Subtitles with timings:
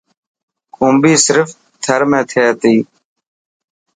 [0.75, 1.49] کومبي صرف
[1.83, 2.75] ٿر ۾ ٿي تي.